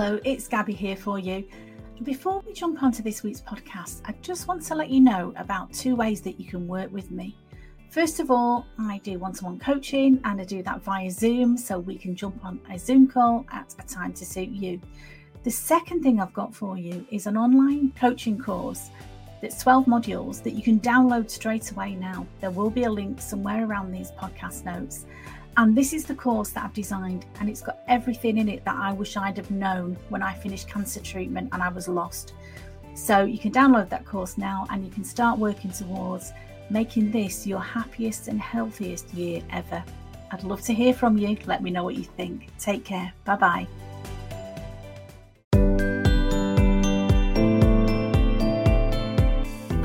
[0.00, 1.44] Hello, it's Gabby here for you.
[2.04, 5.72] Before we jump onto this week's podcast, I just want to let you know about
[5.72, 7.36] two ways that you can work with me.
[7.90, 11.56] First of all, I do one to one coaching and I do that via Zoom
[11.56, 14.80] so we can jump on a Zoom call at a time to suit you.
[15.42, 18.90] The second thing I've got for you is an online coaching course
[19.42, 22.24] that's 12 modules that you can download straight away now.
[22.40, 25.06] There will be a link somewhere around these podcast notes.
[25.58, 28.76] And this is the course that I've designed, and it's got everything in it that
[28.76, 32.34] I wish I'd have known when I finished cancer treatment and I was lost.
[32.94, 36.32] So you can download that course now and you can start working towards
[36.70, 39.82] making this your happiest and healthiest year ever.
[40.30, 41.36] I'd love to hear from you.
[41.46, 42.56] Let me know what you think.
[42.60, 43.12] Take care.
[43.24, 43.66] Bye bye.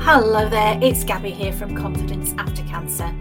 [0.06, 3.12] Hello there, it's Gabby here from Confidence After Cancer,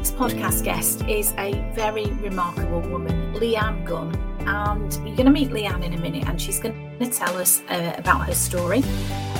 [0.00, 4.16] week's podcast guest is a very remarkable woman, Leanne Gunn.
[4.48, 7.60] And you're going to meet Leanne in a minute, and she's going to tell us
[7.68, 8.78] uh, about her story,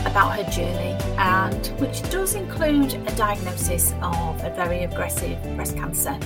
[0.05, 6.19] about her journey, and which does include a diagnosis of a very aggressive breast cancer.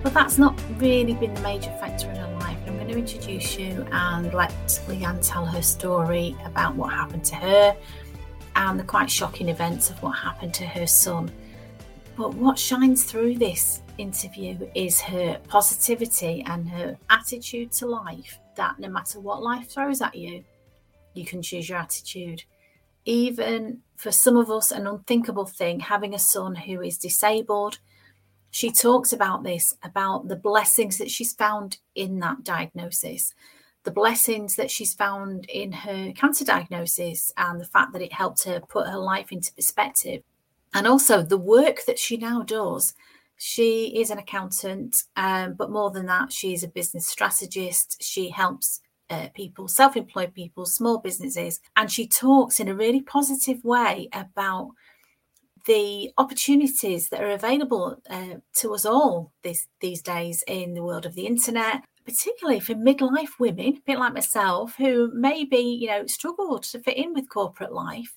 [0.00, 2.58] But that's not really been the major factor in her life.
[2.68, 4.52] I'm going to introduce you and let
[4.86, 7.76] Leanne tell her story about what happened to her
[8.54, 11.32] and the quite shocking events of what happened to her son.
[12.16, 18.78] But what shines through this interview is her positivity and her attitude to life that
[18.78, 20.42] no matter what life throws at you,
[21.12, 22.44] you can choose your attitude.
[23.04, 27.80] Even for some of us, an unthinkable thing, having a son who is disabled.
[28.50, 33.34] She talks about this, about the blessings that she's found in that diagnosis,
[33.84, 38.44] the blessings that she's found in her cancer diagnosis, and the fact that it helped
[38.44, 40.22] her put her life into perspective
[40.76, 42.92] and also the work that she now does.
[43.38, 47.96] She is an accountant, um, but more than that, she's a business strategist.
[48.02, 53.00] She helps uh, people, self employed people, small businesses, and she talks in a really
[53.00, 54.72] positive way about
[55.64, 61.06] the opportunities that are available uh, to us all this, these days in the world
[61.06, 66.06] of the internet, particularly for midlife women, a bit like myself, who maybe, you know,
[66.06, 68.14] struggled to fit in with corporate life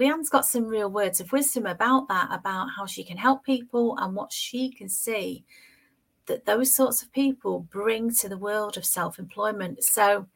[0.00, 3.96] Leanne's got some real words of wisdom about that, about how she can help people
[3.98, 5.44] and what she can see
[6.26, 9.82] that those sorts of people bring to the world of self employment.
[9.82, 10.26] So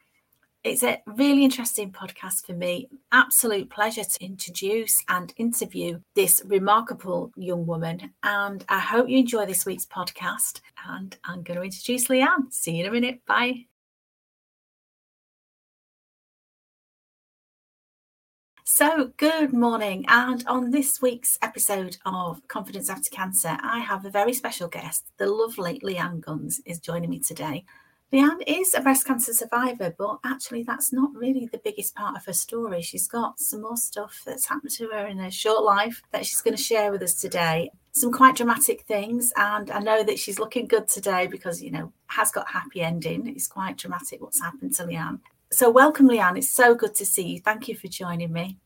[0.64, 2.88] it's a really interesting podcast for me.
[3.12, 8.12] Absolute pleasure to introduce and interview this remarkable young woman.
[8.22, 10.60] And I hope you enjoy this week's podcast.
[10.88, 12.50] And I'm going to introduce Leanne.
[12.50, 13.20] See you in a minute.
[13.26, 13.73] Bye.
[18.76, 20.04] So, good morning.
[20.08, 25.04] And on this week's episode of Confidence After Cancer, I have a very special guest.
[25.16, 27.64] The lovely Leanne Gunns is joining me today.
[28.12, 32.24] Leanne is a breast cancer survivor, but actually, that's not really the biggest part of
[32.24, 32.82] her story.
[32.82, 36.40] She's got some more stuff that's happened to her in her short life that she's
[36.40, 37.70] going to share with us today.
[37.92, 41.92] Some quite dramatic things, and I know that she's looking good today because, you know,
[42.08, 43.28] has got happy ending.
[43.28, 45.20] It's quite dramatic what's happened to Leanne.
[45.52, 46.38] So, welcome, Leanne.
[46.38, 47.38] It's so good to see you.
[47.38, 48.58] Thank you for joining me.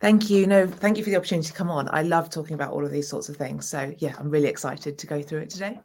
[0.00, 0.46] Thank you.
[0.46, 1.88] No, thank you for the opportunity to come on.
[1.92, 3.68] I love talking about all of these sorts of things.
[3.68, 5.78] So, yeah, I'm really excited to go through it today.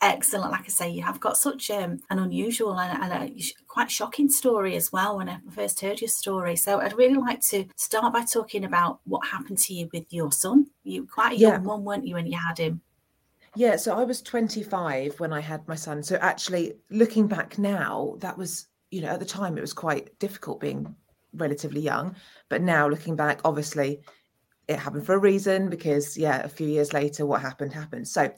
[0.00, 0.52] Excellent.
[0.52, 4.30] Like I say, you have got such um, an unusual and, and, a quite shocking
[4.30, 6.56] story as well when I first heard your story.
[6.56, 10.32] So, I'd really like to start by talking about what happened to you with your
[10.32, 10.68] son.
[10.84, 11.58] You were quite a young yeah.
[11.58, 12.80] one, weren't you, when you had him?
[13.54, 16.02] Yeah, so I was 25 when I had my son.
[16.02, 20.18] So, actually, looking back now, that was, you know, at the time it was quite
[20.18, 20.94] difficult being
[21.36, 22.16] relatively young.
[22.48, 24.00] But now looking back, obviously
[24.68, 28.08] it happened for a reason because, yeah, a few years later, what happened happened.
[28.08, 28.32] So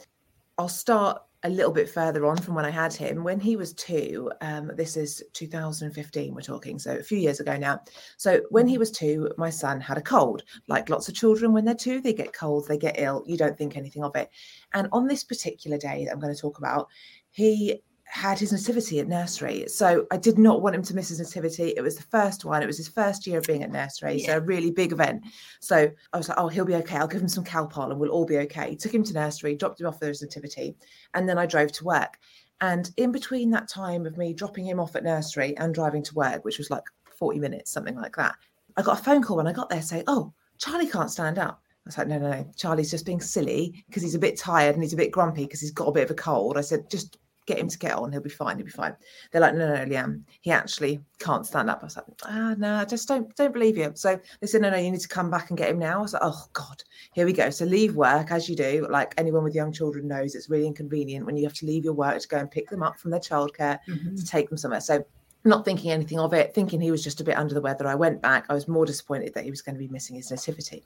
[0.59, 3.23] I'll start a little bit further on from when I had him.
[3.23, 7.57] When he was two, um, this is 2015, we're talking, so a few years ago
[7.57, 7.81] now.
[8.17, 10.43] So when he was two, my son had a cold.
[10.67, 13.23] Like lots of children, when they're two, they get colds, they get ill.
[13.27, 14.31] You don't think anything of it.
[14.75, 16.89] And on this particular day that I'm going to talk about,
[17.31, 19.67] he had his nativity at nursery.
[19.69, 21.75] So I did not want him to miss his nativity.
[21.77, 22.63] It was the first one.
[22.63, 24.21] It was his first year of being at nursery.
[24.21, 24.27] Yeah.
[24.27, 25.25] So a really big event.
[25.61, 26.97] So I was like, oh, he'll be okay.
[26.97, 28.75] I'll give him some Calpol and we'll all be okay.
[28.75, 30.75] Took him to nursery, dropped him off for his nativity.
[31.15, 32.19] And then I drove to work.
[32.61, 36.15] And in between that time of me dropping him off at nursery and driving to
[36.15, 36.85] work, which was like
[37.17, 38.35] 40 minutes, something like that,
[38.77, 41.63] I got a phone call when I got there saying, oh, Charlie can't stand up.
[41.63, 42.51] I was like, no, no, no.
[42.57, 45.61] Charlie's just being silly because he's a bit tired and he's a bit grumpy because
[45.61, 46.59] he's got a bit of a cold.
[46.59, 48.13] I said, just get him to get on.
[48.13, 48.59] He'll be fine.
[48.59, 48.95] He'll be fine.
[49.33, 51.81] They're like, no, no, no Leanne, he actually can't stand up.
[51.81, 53.91] I was like, ah, no, I just don't don't believe you.
[53.95, 55.99] So they said, no, no, you need to come back and get him now.
[55.99, 56.83] I was like, oh God,
[57.15, 57.49] here we go.
[57.51, 58.87] So leave work as you do.
[58.91, 61.95] Like anyone with young children knows, it's really inconvenient when you have to leave your
[61.95, 64.15] work to go and pick them up from their childcare mm-hmm.
[64.15, 64.81] to take them somewhere.
[64.81, 65.05] So
[65.45, 67.87] not thinking anything of it, thinking he was just a bit under the weather.
[67.87, 68.47] I went back.
[68.49, 70.85] I was more disappointed that he was going to be missing his nativity.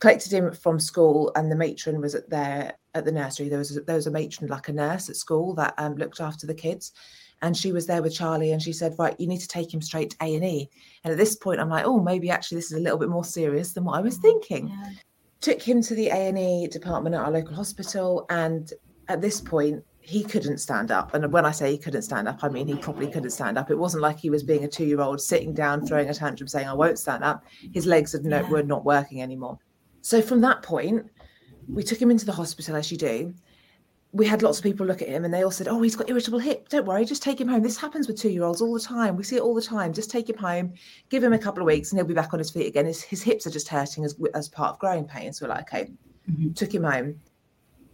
[0.00, 3.48] Collected him from school, and the matron was at there at the nursery.
[3.48, 6.20] There was a, there was a matron, like a nurse at school, that um, looked
[6.20, 6.92] after the kids,
[7.42, 9.82] and she was there with Charlie, and she said, "Right, you need to take him
[9.82, 10.70] straight to A and E."
[11.04, 13.24] And at this point, I'm like, "Oh, maybe actually this is a little bit more
[13.24, 14.90] serious than what I was thinking." Yeah.
[15.40, 18.72] Took him to the A and E department at our local hospital, and
[19.08, 21.14] at this point, he couldn't stand up.
[21.14, 23.70] And when I say he couldn't stand up, I mean he probably couldn't stand up.
[23.70, 26.48] It wasn't like he was being a two year old sitting down, throwing a tantrum,
[26.48, 27.44] saying, I won't stand up.
[27.72, 28.48] His legs had no, yeah.
[28.48, 29.58] were not working anymore.
[30.02, 31.06] So from that point,
[31.68, 33.34] we took him into the hospital, as you do.
[34.12, 36.10] We had lots of people look at him and they all said, Oh, he's got
[36.10, 36.68] irritable hip.
[36.68, 37.62] Don't worry, just take him home.
[37.62, 39.16] This happens with two year olds all the time.
[39.16, 39.92] We see it all the time.
[39.92, 40.72] Just take him home,
[41.10, 42.86] give him a couple of weeks, and he'll be back on his feet again.
[42.86, 45.38] His, his hips are just hurting as, as part of growing pains.
[45.38, 45.92] So we're like, Okay,
[46.28, 46.52] mm-hmm.
[46.54, 47.20] took him home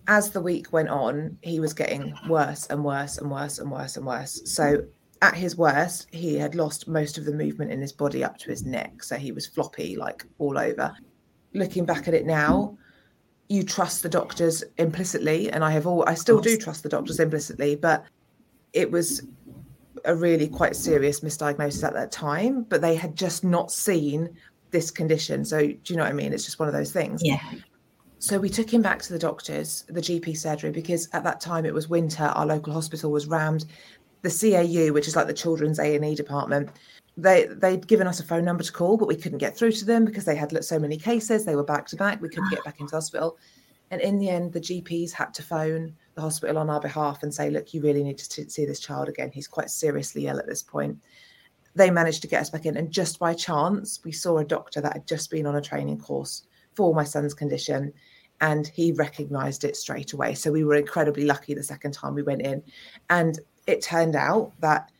[0.08, 3.96] as the week went on, he was getting worse and worse and worse and worse
[3.96, 4.40] and worse.
[4.44, 4.84] So
[5.22, 8.50] at his worst, he had lost most of the movement in his body up to
[8.50, 9.02] his neck.
[9.02, 10.94] So he was floppy, like all over.
[11.56, 12.76] Looking back at it now, mm.
[13.48, 17.18] you trust the doctors implicitly, and I have all I still do trust the doctors
[17.18, 18.04] implicitly, but
[18.72, 19.22] it was
[20.04, 22.64] a really quite serious misdiagnosis at that time.
[22.64, 24.28] But they had just not seen
[24.70, 25.44] this condition.
[25.44, 26.32] So do you know what I mean?
[26.32, 27.22] It's just one of those things.
[27.24, 27.40] Yeah.
[28.18, 31.64] So we took him back to the doctors, the GP surgery, because at that time
[31.64, 32.24] it was winter.
[32.24, 33.66] Our local hospital was rammed.
[34.22, 36.70] The CAU, which is like the children's A and E department,
[37.16, 39.84] they they'd given us a phone number to call, but we couldn't get through to
[39.84, 41.44] them because they had so many cases.
[41.44, 42.20] They were back to back.
[42.20, 43.38] We couldn't get back into hospital.
[43.90, 47.32] And in the end, the GPs had to phone the hospital on our behalf and
[47.32, 49.30] say, "Look, you really need to see this child again.
[49.32, 50.98] He's quite seriously ill at this point."
[51.74, 54.80] They managed to get us back in, and just by chance, we saw a doctor
[54.80, 57.92] that had just been on a training course for my son's condition
[58.40, 60.34] and he recognized it straight away.
[60.34, 62.62] So we were incredibly lucky the second time we went in.
[63.08, 64.90] And it turned out that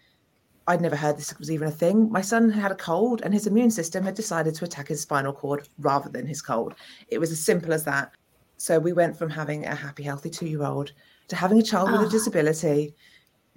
[0.69, 2.11] I'd never heard this was even a thing.
[2.11, 5.33] My son had a cold and his immune system had decided to attack his spinal
[5.33, 6.75] cord rather than his cold.
[7.09, 8.13] It was as simple as that.
[8.57, 10.93] So we went from having a happy, healthy two year old
[11.29, 11.93] to having a child oh.
[11.93, 12.11] with a ah.
[12.11, 12.95] disability,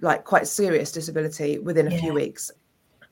[0.00, 2.00] like quite serious disability, within a yeah.
[2.00, 2.50] few weeks.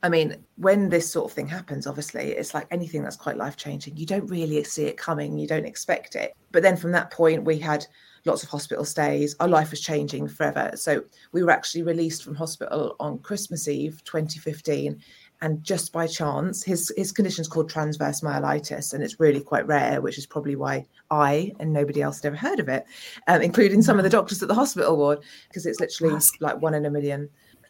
[0.01, 3.57] I mean, when this sort of thing happens, obviously, it's like anything that's quite life
[3.57, 3.97] changing.
[3.97, 6.33] You don't really see it coming, you don't expect it.
[6.51, 7.85] But then from that point, we had
[8.25, 9.35] lots of hospital stays.
[9.39, 10.71] Our life was changing forever.
[10.75, 11.03] So
[11.33, 15.01] we were actually released from hospital on Christmas Eve 2015.
[15.41, 19.65] And just by chance, his his condition is called transverse myelitis, and it's really quite
[19.67, 22.85] rare, which is probably why I and nobody else had ever heard of it,
[23.27, 26.73] um, including some of the doctors at the hospital ward, because it's literally like one
[26.73, 27.29] in a million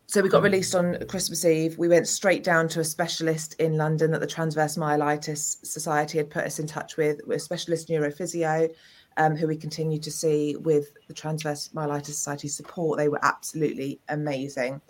[0.09, 1.77] so we got released on Christmas Eve.
[1.77, 6.31] We went straight down to a specialist in London that the Transverse Myelitis Society had
[6.31, 8.73] put us in touch with, with a specialist neurophysio,
[9.17, 12.97] um, who we continue to see with the Transverse Myelitis Society support.
[12.97, 14.81] They were absolutely amazing.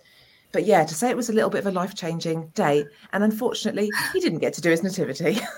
[0.54, 2.86] But yeah, to say it was a little bit of a life changing day.
[3.12, 5.38] And unfortunately, he didn't get to do his nativity.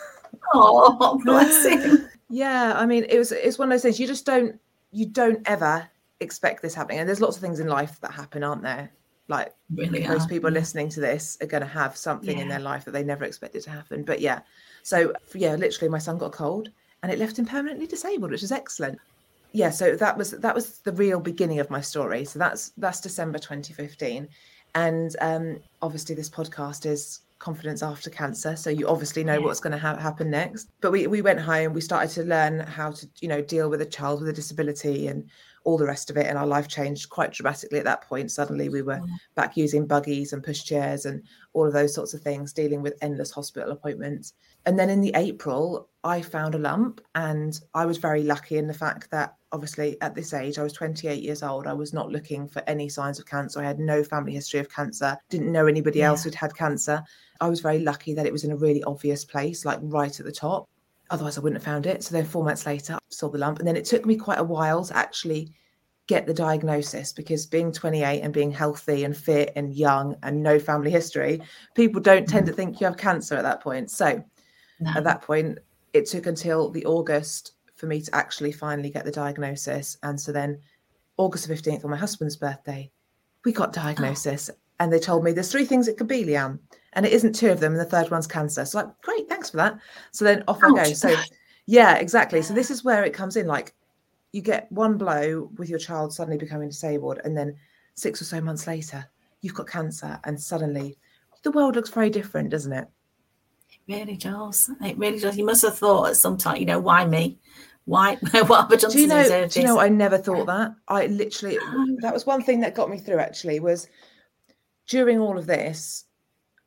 [0.54, 2.10] Oh, bless him.
[2.30, 4.58] yeah, I mean, it was it's one of those things you just don't
[4.92, 5.88] you don't ever
[6.22, 7.00] expect this happening.
[7.00, 8.92] And there's lots of things in life that happen, aren't there?
[9.28, 10.60] Like really most people yeah.
[10.60, 12.44] listening to this are going to have something yeah.
[12.44, 14.04] in their life that they never expected to happen.
[14.04, 14.42] But yeah,
[14.84, 16.70] so yeah, literally, my son got a cold
[17.04, 19.00] and it left him permanently disabled, which is excellent.
[19.54, 22.26] Yeah, so that was that was the real beginning of my story.
[22.26, 24.28] So that's that's December 2015,
[24.76, 29.40] and um, obviously this podcast is confidence after cancer so you obviously know yeah.
[29.40, 32.60] what's going to ha- happen next but we, we went home we started to learn
[32.60, 35.28] how to you know deal with a child with a disability and
[35.64, 36.28] all the rest of it.
[36.28, 38.32] And our life changed quite dramatically at that point.
[38.32, 39.02] Suddenly we were
[39.36, 42.98] back using buggies and push chairs and all of those sorts of things, dealing with
[43.02, 44.34] endless hospital appointments.
[44.66, 48.68] And then in the April, I found a lump and I was very lucky in
[48.68, 51.68] the fact that obviously at this age, I was 28 years old.
[51.68, 53.60] I was not looking for any signs of cancer.
[53.60, 56.08] I had no family history of cancer, didn't know anybody yeah.
[56.08, 57.04] else who'd had cancer.
[57.40, 60.26] I was very lucky that it was in a really obvious place, like right at
[60.26, 60.70] the top.
[61.12, 62.04] Otherwise, I wouldn't have found it.
[62.04, 63.60] So then, four months later, I saw the lump.
[63.60, 65.54] And then it took me quite a while to actually
[66.08, 70.58] get the diagnosis because being 28 and being healthy and fit and young and no
[70.58, 71.42] family history,
[71.76, 72.56] people don't tend to mm.
[72.56, 73.92] think you have cancer at that point.
[73.92, 74.24] So
[74.80, 74.92] no.
[74.96, 75.60] at that point,
[75.94, 79.98] it took until the August for me to actually finally get the diagnosis.
[80.04, 80.60] And so then,
[81.18, 82.90] August 15th, on my husband's birthday,
[83.44, 84.50] we got diagnosis.
[84.52, 84.58] Oh.
[84.80, 86.58] And they told me there's three things it could be, Leanne
[86.94, 88.66] and it isn't two of them, and the third one's cancer.
[88.66, 89.80] So like, great, thanks for that.
[90.12, 90.72] So then off Ouch.
[90.72, 90.94] I go.
[90.94, 91.16] So
[91.66, 92.42] yeah, exactly.
[92.42, 93.48] So this is where it comes in.
[93.48, 93.74] Like
[94.32, 97.56] you get one blow with your child suddenly becoming disabled, and then
[97.94, 99.06] six or so months later,
[99.42, 100.98] you've got cancer, and suddenly
[101.44, 102.88] the world looks very different, doesn't it?
[103.70, 104.70] It really does.
[104.82, 105.38] It really does.
[105.38, 107.40] You must have thought at some time, you know, why me?
[107.86, 108.16] Why?
[108.32, 110.76] what have I done do you know, do you know, I never thought that.
[110.88, 111.58] I literally,
[112.02, 113.88] that was one thing that got me through actually was
[114.88, 116.06] during all of this,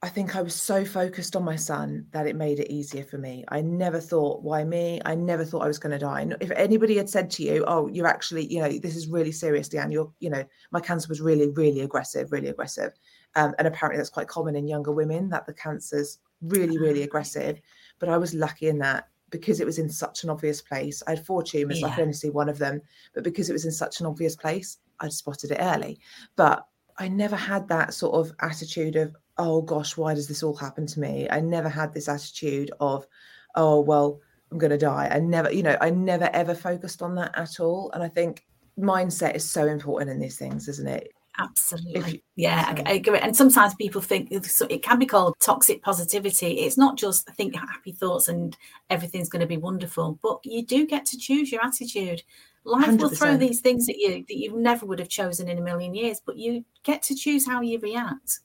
[0.04, 3.16] I think I was so focused on my son that it made it easier for
[3.16, 3.42] me.
[3.48, 5.00] I never thought, why me?
[5.06, 6.20] I never thought I was going to die.
[6.20, 9.32] And if anybody had said to you, oh, you're actually, you know, this is really
[9.32, 12.92] serious, Leanne, you're, you know, my cancer was really, really aggressive, really aggressive.
[13.34, 17.58] Um, and apparently that's quite common in younger women that the cancer's really, really aggressive.
[17.98, 21.02] But I was lucky in that because it was in such an obvious place.
[21.06, 21.94] I had four tumours, so I Yeah.
[21.94, 22.82] could only see one of them.
[23.14, 25.98] But because it was in such an obvious place, I'd spotted it early.
[26.36, 26.66] But
[26.98, 30.86] I never had that sort of attitude of, oh gosh, why does this all happen
[30.86, 31.28] to me?
[31.30, 33.06] I never had this attitude of,
[33.56, 35.08] oh, well, I'm going to die.
[35.10, 37.90] I never, you know, I never ever focused on that at all.
[37.92, 38.44] And I think
[38.78, 41.12] mindset is so important in these things, isn't it?
[41.36, 42.12] Absolutely.
[42.12, 43.18] you- yeah, so- I, I agree.
[43.18, 46.60] And sometimes people think so it can be called toxic positivity.
[46.60, 48.56] It's not just think happy thoughts and
[48.90, 52.22] everything's going to be wonderful, but you do get to choose your attitude.
[52.62, 55.62] Life will throw these things at you that you never would have chosen in a
[55.62, 58.38] million years, but you get to choose how you react.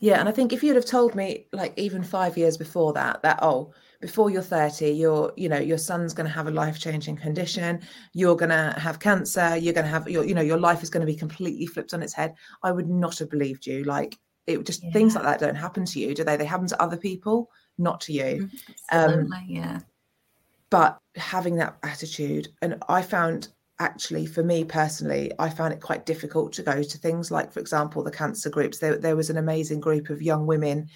[0.00, 3.22] Yeah, and I think if you'd have told me like even five years before that,
[3.22, 7.80] that oh, before you're 30, you're, you know, your son's gonna have a life-changing condition,
[8.12, 11.14] you're gonna have cancer, you're gonna have your, you know, your life is gonna be
[11.14, 12.34] completely flipped on its head.
[12.62, 13.84] I would not have believed you.
[13.84, 16.36] Like it just things like that don't happen to you, do they?
[16.36, 18.50] They happen to other people, not to you.
[18.92, 19.80] Um, Absolutely, yeah.
[20.68, 23.48] but having that attitude and i found
[23.84, 27.60] actually for me personally i found it quite difficult to go to things like for
[27.60, 28.78] example the cancer groups.
[28.78, 30.88] There, there was an amazing group of young women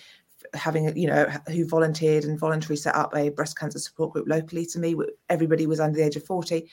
[0.55, 4.65] having you know who volunteered and voluntarily set up a breast cancer support group locally
[4.67, 4.97] to me
[5.29, 6.69] everybody was under the age of 40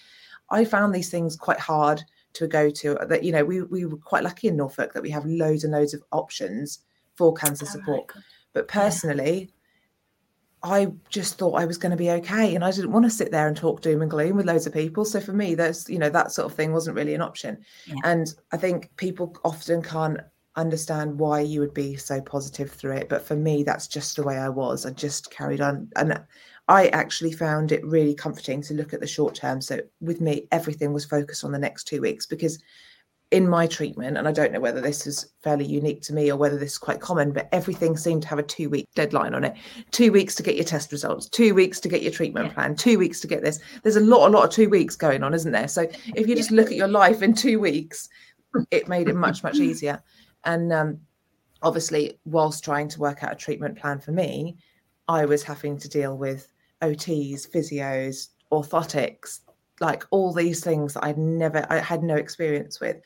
[0.50, 2.02] i found these things quite hard
[2.34, 5.04] to go to uh, that you know we, we were quite lucky in norfolk that
[5.04, 6.80] we have loads and loads of options
[7.16, 8.12] for cancer oh All support.
[8.54, 9.52] But personally,
[10.66, 13.32] I just thought I was going to be okay, and I didn't want to sit
[13.32, 15.06] there and talk doom and gloom with loads of people.
[15.06, 17.64] So for me, there's you know that sort of thing wasn't really an option.
[17.86, 17.96] Yeah.
[18.04, 20.20] And I think people often can't
[20.56, 23.10] understand why you would be so positive through it.
[23.10, 24.88] But for me, that's just the way I was.
[24.88, 26.20] I just carried on, and
[26.68, 29.62] I actually found it really comforting to look at the short term.
[29.62, 32.58] So with me, everything was focused on the next two weeks because
[33.32, 36.38] in my treatment, and I don't know whether this is fairly unique to me or
[36.38, 39.44] whether this is quite common, but everything seemed to have a two week deadline on
[39.44, 39.56] it.
[39.92, 42.54] Two weeks to get your test results, two weeks to get your treatment Yeah.
[42.54, 43.60] plan, two weeks to get this.
[43.82, 45.68] There's a lot, a lot of two weeks going on, isn't there?
[45.68, 48.10] So if you just look at your life in two weeks,
[48.70, 50.02] it made it much, much easier.
[50.44, 51.00] And um,
[51.64, 54.58] obviously, whilst trying to work out a treatment plan for me,
[55.08, 56.48] I was having to deal with
[56.82, 59.40] OTs, physios, orthotics,
[59.80, 62.98] like all these things that I'd never, I had no experience with.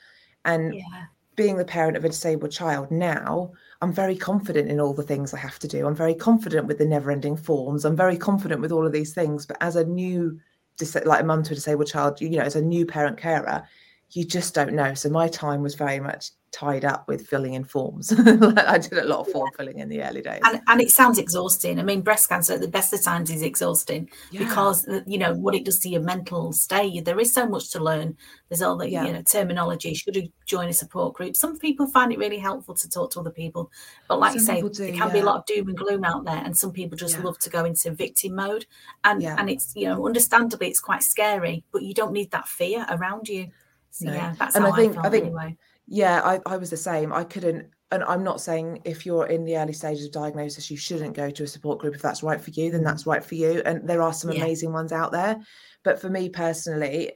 [0.46, 1.06] And Yeah.
[1.36, 5.34] being the parent of a disabled child now, I'm very confident in all the things
[5.34, 5.88] I have to do.
[5.88, 7.86] I'm very confident with the never ending forms.
[7.86, 9.46] I'm very confident with all of these things.
[9.46, 10.40] But as a new,
[10.78, 13.68] dis- like a mum to a disabled child, you know, as a new parent carer,
[14.12, 14.94] you just don't know.
[14.94, 18.12] So my time was very much tied up with filling in forms.
[18.18, 20.42] I did a lot of form filling in the early days.
[20.44, 21.80] And, and it sounds exhausting.
[21.80, 24.40] I mean, breast cancer at the best of times is exhausting Yeah.
[24.46, 27.06] because uh, you know what it does to your mental state.
[27.06, 28.18] There is so much to learn.
[28.50, 29.06] There's all the Yeah.
[29.06, 29.94] you know terminology.
[29.94, 31.36] Should you join a support group?
[31.36, 33.72] Some people find it really helpful to talk to other people,
[34.08, 36.26] but like you say, do, there can be a lot of doom and gloom out
[36.26, 37.24] there, and some people just Yeah.
[37.24, 38.66] love to go into victim mode.
[39.04, 39.36] And Yeah.
[39.38, 43.28] and it's you know understandably it's quite scary, but you don't need that fear around
[43.30, 43.50] you.
[43.92, 44.14] So No.
[44.14, 45.58] yeah, that's And how I think- I felt think- anyway.
[45.92, 47.12] Yeah, I, I was the same.
[47.12, 50.78] I couldn't, and I'm not saying if you're in the early stages of diagnosis, you
[50.78, 51.96] shouldn't go to a support group.
[51.96, 53.64] If that's right for you, then that's right for you.
[53.66, 54.44] And there are some Yeah.
[54.44, 55.40] amazing ones out there.
[55.84, 57.14] But for me personally,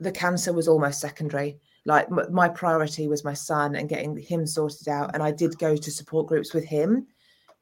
[0.00, 1.60] the cancer was almost secondary.
[1.84, 5.12] Like m- my priority was my son and getting him sorted out.
[5.14, 7.06] And I did go to support groups with him,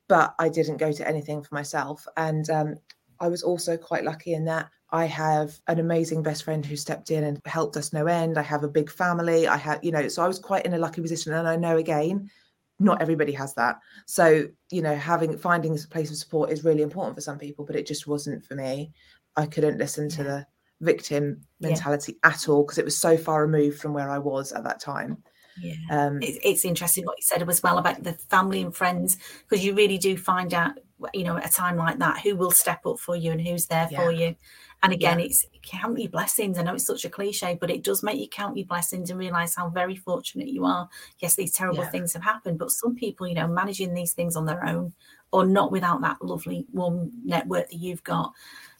[0.08, 2.06] but I didn't go to anything for myself.
[2.16, 2.74] And um,
[3.20, 7.10] I was also quite lucky in that I have an amazing best friend who stepped
[7.10, 8.38] in and helped us no end.
[8.38, 9.48] I have a big family.
[9.48, 11.32] I have, you know, so I was quite in a lucky position.
[11.32, 12.30] And I know again,
[12.78, 13.78] not everybody has that.
[14.06, 17.64] So, you know, having finding a place of support is really important for some people,
[17.64, 18.92] but it just wasn't for me.
[19.34, 20.46] I couldn't listen to the
[20.80, 21.70] victim Yeah.
[21.70, 24.78] mentality at all because it was so far removed from where I was at that
[24.78, 25.22] time.
[25.60, 25.74] Yeah.
[25.90, 29.16] Um, it's, it's interesting what you said as well about the family and friends
[29.48, 30.78] because you really do find out
[31.12, 33.66] you know at a time like that who will step up for you and who's
[33.66, 33.98] there yeah.
[33.98, 34.34] for you
[34.82, 35.26] and again yeah.
[35.26, 38.28] it's count your blessings i know it's such a cliche but it does make you
[38.28, 40.88] count your blessings and realize how very fortunate you are
[41.18, 41.90] yes these terrible yeah.
[41.90, 44.92] things have happened but some people you know managing these things on their own
[45.32, 48.32] or not without that lovely warm network that you've got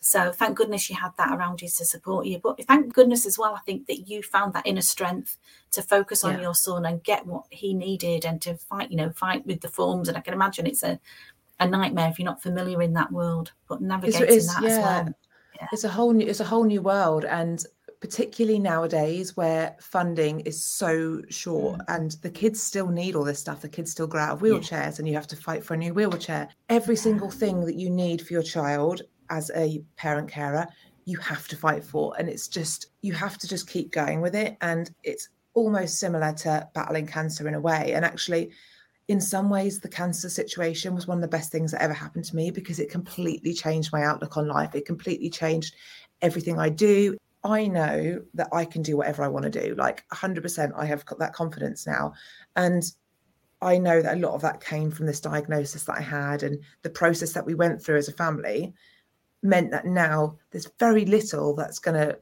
[0.06, 2.38] so thank goodness you had that around you to support you.
[2.38, 5.36] But thank goodness as well, I think that you found that inner strength
[5.72, 9.10] to focus on your son and get what he needed and to fight, you know,
[9.10, 10.08] fight with the forms.
[10.08, 11.00] And I can imagine it's a,
[11.60, 14.68] a nightmare if you're not familiar in that world, but navigating it's, it's, that yeah.
[14.68, 15.14] as well.
[15.60, 15.68] Yeah.
[15.72, 17.24] It's a whole new it's a whole new world.
[17.24, 17.64] And
[18.00, 21.84] particularly nowadays where funding is so short mm.
[21.88, 24.70] and the kids still need all this stuff the kids still grow out of wheelchairs
[24.70, 24.94] yeah.
[24.98, 28.24] and you have to fight for a new wheelchair every single thing that you need
[28.24, 30.66] for your child as a parent carer
[31.04, 34.34] you have to fight for and it's just you have to just keep going with
[34.34, 38.50] it and it's almost similar to battling cancer in a way and actually
[39.08, 42.24] in some ways the cancer situation was one of the best things that ever happened
[42.24, 45.74] to me because it completely changed my outlook on life it completely changed
[46.22, 50.04] everything i do i know that i can do whatever i want to do like
[50.12, 52.12] 100% i have that confidence now
[52.56, 52.92] and
[53.62, 56.58] i know that a lot of that came from this diagnosis that i had and
[56.82, 58.74] the process that we went through as a family
[59.42, 62.18] meant that now there's very little that's going to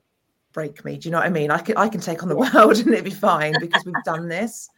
[0.52, 0.96] break me.
[0.96, 1.50] Do you know what I mean?
[1.50, 4.28] I can I can take on the world and it'd be fine because we've done
[4.28, 4.68] this.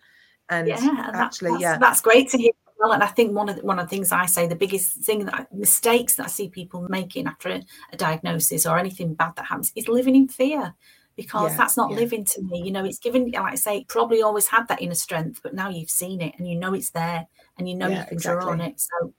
[0.49, 2.53] And yeah, actually, that's, yeah, that's great to hear.
[2.79, 4.99] Well, and I think one of the, one of the things I say, the biggest
[4.99, 7.63] thing that mistakes that I see people making after a,
[7.93, 10.75] a diagnosis or anything bad that happens is living in fear
[11.17, 11.97] because yeah, that's not yeah.
[11.97, 12.63] living to me.
[12.63, 15.71] You know, it's given, like I say, probably always had that inner strength, but now
[15.71, 17.27] you've seen it and you know it's there
[17.59, 18.43] and you know yeah, you can exactly.
[18.43, 18.81] draw on it.
[18.81, 19.15] So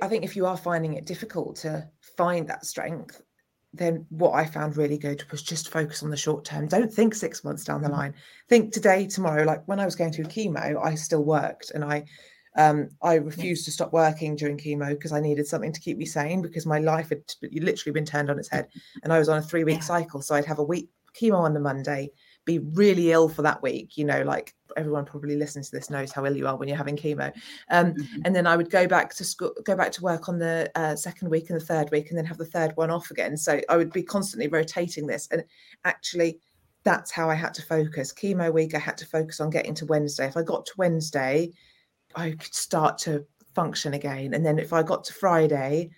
[0.00, 3.20] I think if you are finding it difficult to find that strength,
[3.74, 6.68] then what I found really good was just focus on the short term.
[6.68, 7.96] Don't think six months down the mm-hmm.
[7.96, 8.14] line.
[8.48, 9.44] Think today, tomorrow.
[9.44, 12.04] Like when I was going through chemo, I still worked and I
[12.54, 16.04] um, I refused to stop working during chemo because I needed something to keep me
[16.04, 18.68] sane because my life had literally been turned on its head.
[19.02, 20.20] And I was on a three week cycle.
[20.20, 22.10] So I'd have a week chemo on the Monday,
[22.44, 26.12] be really ill for that week, you know, like everyone probably listens to this knows
[26.12, 27.32] how ill you are when you're having chemo.
[27.70, 28.22] Um, mm-hmm.
[28.24, 30.96] And then I would go back to school, go back to work on the uh,
[30.96, 33.36] second week and the third week, and then have the third one off again.
[33.36, 35.28] So I would be constantly rotating this.
[35.30, 35.44] And
[35.84, 36.40] actually,
[36.84, 38.12] that's how I had to focus.
[38.12, 40.26] Chemo week, I had to focus on getting to Wednesday.
[40.26, 41.52] If I got to Wednesday,
[42.14, 44.34] I could start to function again.
[44.34, 45.90] And then if I got to Friday,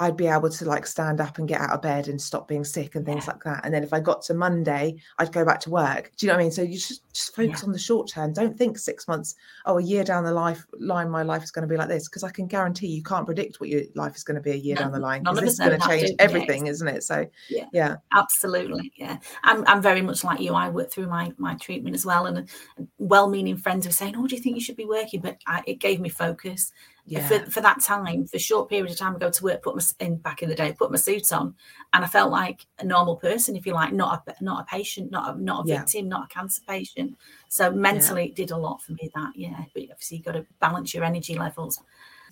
[0.00, 2.64] I'd be able to like stand up and get out of bed and stop being
[2.64, 3.32] sick and things yeah.
[3.32, 3.64] like that.
[3.64, 6.10] And then if I got to Monday, I'd go back to work.
[6.16, 6.52] Do you know what I mean?
[6.52, 7.66] So you just just focus yeah.
[7.66, 8.32] on the short term.
[8.32, 9.34] Don't think six months,
[9.66, 12.08] oh, a year down the life line, my life is going to be like this.
[12.08, 14.56] Because I can guarantee you can't predict what your life is going to be a
[14.56, 15.22] year no, down the line.
[15.34, 17.02] This is going to change everything, isn't it?
[17.02, 19.18] So yeah, yeah, absolutely, yeah.
[19.44, 20.54] I'm I'm very much like you.
[20.54, 22.48] I worked through my my treatment as well, and
[22.96, 25.78] well-meaning friends were saying, "Oh, do you think you should be working?" But I, it
[25.78, 26.72] gave me focus
[27.06, 27.26] yeah.
[27.26, 29.76] for, for that time, for a short period of time, I go to work, put
[29.76, 31.54] my in back in the day, put my suit on,
[31.92, 35.10] and I felt like a normal person, if you like, not a not a patient,
[35.10, 35.78] not a not a yeah.
[35.78, 37.16] victim, not a cancer patient.
[37.48, 38.28] So mentally, yeah.
[38.28, 39.10] it did a lot for me.
[39.14, 41.82] That yeah, but obviously you've got to balance your energy levels.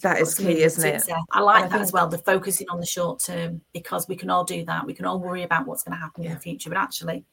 [0.03, 1.03] That is key, isn't it?
[1.33, 2.07] I like I that as well.
[2.07, 4.87] The focusing on the short term because we can all do that.
[4.87, 7.25] We can all worry about what's going to happen in the future, but actually,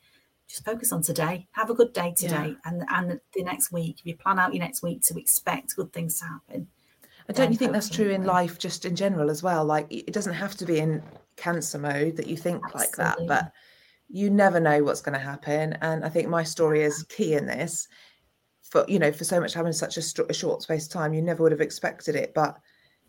[0.48, 1.48] just focus on today.
[1.52, 4.00] Have a good day today, and and the next week.
[4.00, 6.68] If you plan out your next week to expect good things to happen,
[7.28, 9.66] and don't you think that's true in life, just in general as well?
[9.66, 11.02] Like it doesn't have to be in
[11.38, 12.80] cancer mode that you think Absolutely.
[12.80, 13.52] like that, but
[14.10, 15.74] you never know what's going to happen.
[15.82, 17.88] And I think my story is key in this.
[18.62, 21.14] For you know, for so much having such a, st- a short space of time,
[21.14, 22.34] you never would have expected it.
[22.34, 22.58] But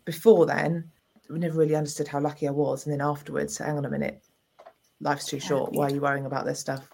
[0.05, 0.89] before then,
[1.29, 2.85] we never really understood how lucky I was.
[2.85, 4.23] And then afterwards, hang on a minute,
[4.99, 5.73] life's too short.
[5.73, 6.89] Why are you worrying about this stuff?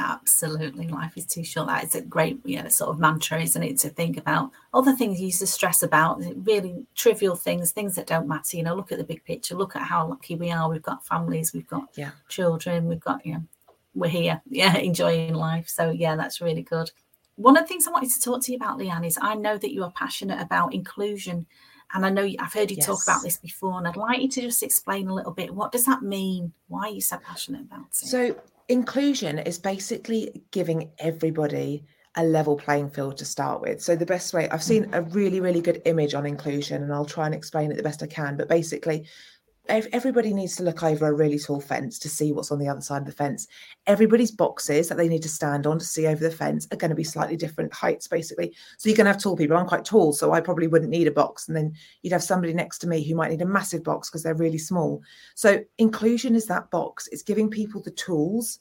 [0.00, 1.66] Absolutely, life is too short.
[1.66, 3.78] That is a great, you know, sort of mantra, isn't it?
[3.78, 8.06] To think about other things you used to stress about, really trivial things, things that
[8.06, 8.56] don't matter.
[8.56, 9.56] You know, look at the big picture.
[9.56, 10.70] Look at how lucky we are.
[10.70, 11.52] We've got families.
[11.52, 12.12] We've got yeah.
[12.28, 12.86] children.
[12.86, 13.44] We've got, you know,
[13.94, 15.68] we're here, yeah, enjoying life.
[15.68, 16.90] So yeah, that's really good.
[17.34, 19.58] One of the things I wanted to talk to you about, Leanne, is I know
[19.58, 21.46] that you are passionate about inclusion,
[21.92, 22.86] and I know I've heard you yes.
[22.86, 25.54] talk about this before, and I'd like you to just explain a little bit.
[25.54, 26.52] What does that mean?
[26.68, 27.94] Why are you so passionate about it?
[27.94, 28.36] So
[28.68, 31.84] inclusion is basically giving everybody
[32.16, 33.80] a level playing field to start with.
[33.82, 34.94] So the best way I've seen mm.
[34.96, 38.02] a really really good image on inclusion and I'll try and explain it the best
[38.02, 39.06] I can, but basically
[39.68, 42.80] everybody needs to look over a really tall fence to see what's on the other
[42.80, 43.46] side of the fence.
[43.86, 46.90] Everybody's boxes that they need to stand on to see over the fence are going
[46.90, 48.54] to be slightly different heights, basically.
[48.78, 49.56] So you can have tall people.
[49.56, 51.48] I'm quite tall, so I probably wouldn't need a box.
[51.48, 54.22] And then you'd have somebody next to me who might need a massive box because
[54.22, 55.02] they're really small.
[55.34, 57.08] So inclusion is that box.
[57.12, 58.60] It's giving people the tools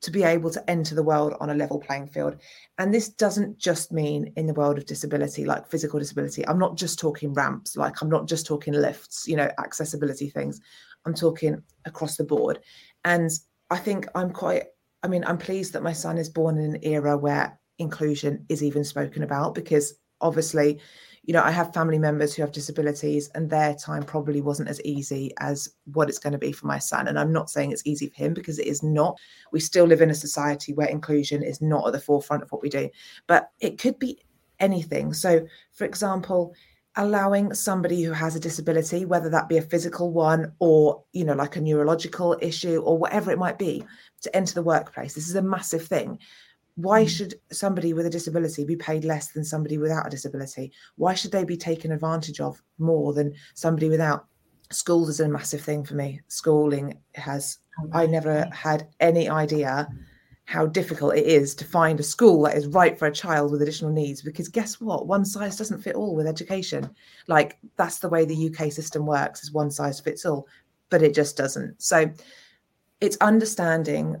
[0.00, 2.36] to be able to enter the world on a level playing field.
[2.78, 6.46] And this doesn't just mean in the world of disability, like physical disability.
[6.46, 10.60] I'm not just talking ramps, like I'm not just talking lifts, you know, accessibility things.
[11.04, 12.60] I'm talking across the board.
[13.04, 13.30] And
[13.70, 14.64] I think I'm quite,
[15.02, 18.62] I mean, I'm pleased that my son is born in an era where inclusion is
[18.62, 20.80] even spoken about because obviously
[21.26, 24.80] you know, I have family members who have disabilities, and their time probably wasn't as
[24.82, 27.08] easy as what it's going to be for my son.
[27.08, 29.18] And I'm not saying it's easy for him because it is not.
[29.50, 32.62] We still live in a society where inclusion is not at the forefront of what
[32.62, 32.88] we do,
[33.26, 34.20] but it could be
[34.60, 35.12] anything.
[35.12, 36.54] So, for example,
[36.94, 41.34] allowing somebody who has a disability whether that be a physical one or you know
[41.34, 43.84] like a neurological issue or whatever it might be
[44.22, 46.18] to enter the workplace this is a massive thing
[46.76, 47.08] why mm.
[47.08, 50.72] should somebody with a disability be paid less than somebody without a disability?
[50.96, 54.26] Why should they be taken advantage of more than somebody without?
[54.70, 56.20] School is a massive thing for me.
[56.28, 57.58] Schooling has
[57.92, 59.86] i never had any idea
[60.46, 63.60] how difficult it is to find a school that is right for a child with
[63.60, 65.06] additional needs because guess what?
[65.06, 66.88] One size doesn't fit all with education.
[67.26, 70.46] Like that's the way the uk system works is one size fits all
[70.90, 71.80] but it just doesn't.
[71.82, 72.10] So
[73.00, 74.16] it's understanding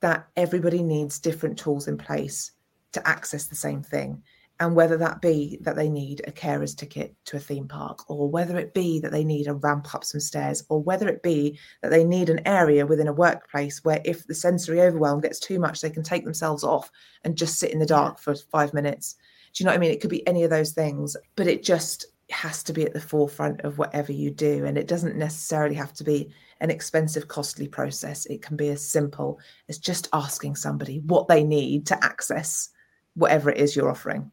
[0.00, 2.52] that everybody needs different tools in place
[2.92, 4.22] to access the same thing.
[4.60, 8.30] And whether that be that they need a carer's ticket to a theme park, or
[8.30, 11.58] whether it be that they need a ramp up some stairs, or whether it be
[11.82, 15.58] that they need an area within a workplace where if the sensory overwhelm gets too
[15.58, 16.88] much, they can take themselves off
[17.24, 19.16] and just sit in the dark for five minutes.
[19.52, 19.90] Do you know what I mean?
[19.90, 23.00] It could be any of those things, but it just has to be at the
[23.00, 24.64] forefront of whatever you do.
[24.64, 28.26] And it doesn't necessarily have to be an expensive, costly process.
[28.26, 29.38] It can be as simple
[29.68, 32.70] as just asking somebody what they need to access
[33.14, 34.30] whatever it is you're offering.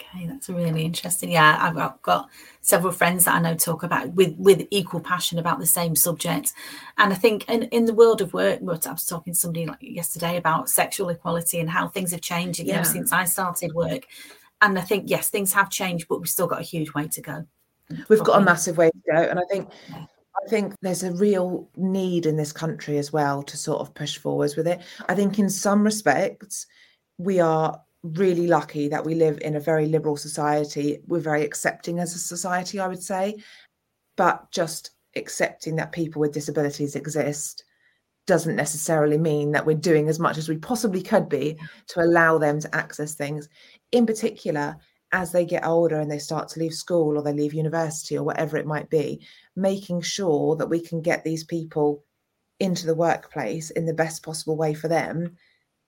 [0.00, 1.30] Okay, that's really interesting.
[1.30, 2.28] Yeah, I've got
[2.62, 6.52] several friends that I know talk about with with equal passion about the same subject,
[6.96, 9.66] and I think in, in the world of work, but I was talking to somebody
[9.66, 12.82] like yesterday about sexual equality and how things have changed yeah.
[12.82, 14.06] since I started work,
[14.62, 17.20] and I think yes, things have changed, but we've still got a huge way to
[17.20, 17.46] go.
[18.08, 20.06] We've got a massive way to go, and I think yeah.
[20.44, 24.18] I think there's a real need in this country as well to sort of push
[24.18, 24.80] forwards with it.
[25.08, 26.66] I think in some respects
[27.18, 31.00] we are really lucky that we live in a very liberal society.
[31.06, 33.36] We're very accepting as a society, I would say,
[34.16, 37.64] but just accepting that people with disabilities exist
[38.26, 42.38] doesn't necessarily mean that we're doing as much as we possibly could be to allow
[42.38, 43.48] them to access things
[43.92, 44.76] in particular
[45.12, 48.22] as they get older and they start to leave school or they leave university or
[48.22, 49.20] whatever it might be,
[49.60, 52.04] making sure that we can get these people
[52.58, 55.36] into the workplace in the best possible way for them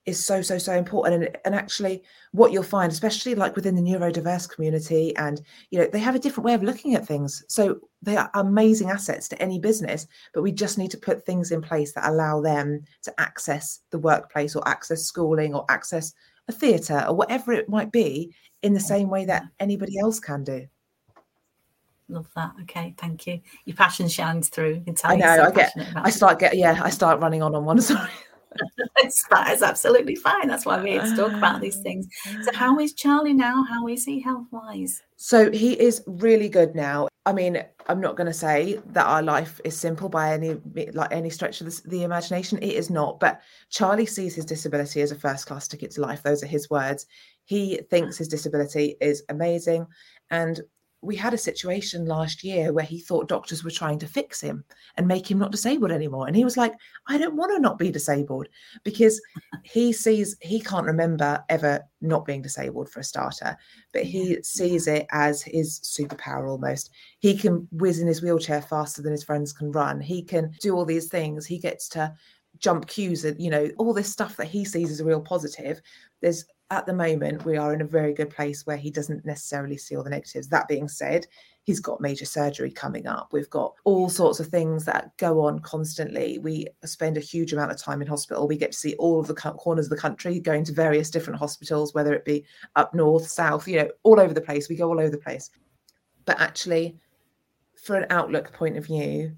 [0.05, 3.81] is so so so important and, and actually what you'll find especially like within the
[3.81, 7.79] neurodiverse community and you know they have a different way of looking at things so
[8.01, 11.61] they are amazing assets to any business but we just need to put things in
[11.61, 16.13] place that allow them to access the workplace or access schooling or access
[16.47, 20.43] a theatre or whatever it might be in the same way that anybody else can
[20.43, 20.65] do.
[22.09, 22.53] Love that.
[22.63, 23.39] Okay, thank you.
[23.65, 24.83] Your passion shines through.
[25.03, 25.35] I know.
[25.35, 25.73] So I get.
[25.95, 26.57] I start get.
[26.57, 27.81] Yeah, I start running on on one.
[27.81, 28.09] Sorry.
[29.29, 30.47] that is absolutely fine.
[30.47, 32.07] That's why we're here to talk ah, about these things.
[32.43, 33.63] So, how is Charlie now?
[33.63, 35.01] How is he health wise?
[35.15, 37.07] So, he is really good now.
[37.25, 40.57] I mean, I'm not going to say that our life is simple by any
[40.93, 42.57] like any stretch of the, the imagination.
[42.59, 43.19] It is not.
[43.19, 46.23] But Charlie sees his disability as a first class ticket to life.
[46.23, 47.05] Those are his words.
[47.45, 48.19] He thinks ah.
[48.19, 49.87] his disability is amazing,
[50.31, 50.61] and
[51.03, 54.63] we had a situation last year where he thought doctors were trying to fix him
[54.95, 56.27] and make him not disabled anymore.
[56.27, 56.73] And he was like,
[57.07, 58.47] I don't want to not be disabled
[58.83, 59.21] because
[59.63, 63.57] he sees, he can't remember ever not being disabled for a starter,
[63.91, 66.89] but he sees it as his superpower almost.
[67.19, 69.99] He can whiz in his wheelchair faster than his friends can run.
[69.99, 71.45] He can do all these things.
[71.45, 72.13] He gets to
[72.59, 75.81] jump queues and, you know, all this stuff that he sees as a real positive.
[76.21, 79.77] There's at the moment, we are in a very good place where he doesn't necessarily
[79.77, 80.47] see all the negatives.
[80.47, 81.27] That being said,
[81.61, 83.29] he's got major surgery coming up.
[83.31, 86.39] We've got all sorts of things that go on constantly.
[86.39, 88.47] We spend a huge amount of time in hospital.
[88.47, 91.37] We get to see all of the corners of the country, going to various different
[91.37, 92.43] hospitals, whether it be
[92.75, 94.67] up north, south, you know, all over the place.
[94.67, 95.51] We go all over the place.
[96.25, 96.97] But actually,
[97.83, 99.35] for an outlook point of view,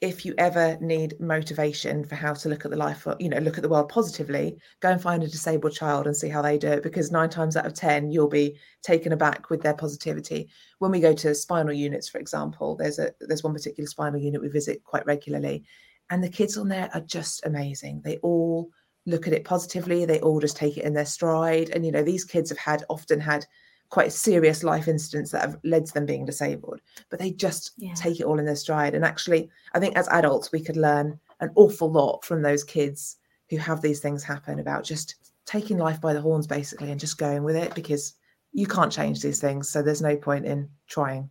[0.00, 3.58] if you ever need motivation for how to look at the life, you know, look
[3.58, 6.68] at the world positively, go and find a disabled child and see how they do
[6.68, 6.82] it.
[6.82, 10.48] Because nine times out of 10, you'll be taken aback with their positivity.
[10.78, 14.40] When we go to spinal units, for example, there's a there's one particular spinal unit
[14.40, 15.64] we visit quite regularly.
[16.08, 18.00] And the kids on there are just amazing.
[18.02, 18.70] They all
[19.04, 21.70] look at it positively, they all just take it in their stride.
[21.70, 23.44] And you know, these kids have had often had
[23.90, 27.92] quite serious life incidents that have led to them being disabled but they just yeah.
[27.94, 28.94] take it all in their stride.
[28.94, 33.16] And actually i think as adults we could learn an awful lot from those kids
[33.50, 37.18] who have these things happen about just taking life by the horns basically and just
[37.18, 38.14] going with it because
[38.52, 39.68] you can't change these things.
[39.68, 41.30] So there's no point in trying.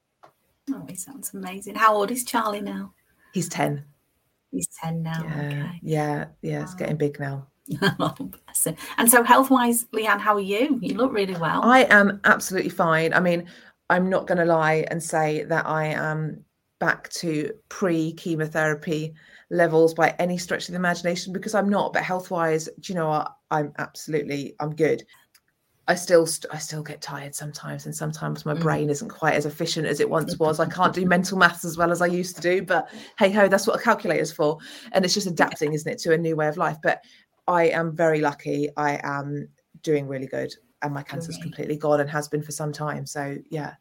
[0.71, 1.75] Oh he sounds amazing.
[1.75, 2.93] How old is charlie now?
[3.33, 3.83] He's 10
[4.51, 5.23] he's 10 now.
[5.23, 5.45] Yeah.
[5.45, 5.79] Okay.
[5.81, 6.25] yeah.
[6.41, 7.47] Yeah it's getting big now
[7.99, 8.15] oh,
[8.97, 12.69] and so health wise leanne how are you you look really well i am absolutely
[12.69, 13.45] fine i mean
[13.89, 16.43] i'm not going to lie and say that i am
[16.79, 19.13] back to pre chemotherapy
[19.49, 21.93] levels by any stretch of the imagination because I'm not.
[21.93, 23.31] But health wise, do you know what?
[23.51, 25.03] I'm absolutely I'm good.
[25.87, 28.61] I still I still get tired sometimes, and sometimes my mm.
[28.61, 30.59] brain isn't quite as efficient as it once was.
[30.59, 33.47] I can't do mental maths as well as I used to do, but hey ho,
[33.47, 34.59] that's what a calculator's for.
[34.91, 36.77] And it's just adapting, isn't it, to a new way of life.
[36.81, 37.03] But
[37.49, 38.69] I am very lucky.
[38.77, 39.49] I am
[39.81, 41.43] doing really good, and my cancer's Great.
[41.43, 43.05] completely gone and has been for some time.
[43.05, 43.73] So yeah,